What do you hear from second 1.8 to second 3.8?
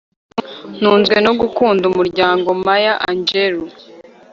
umuryango.- maya angelou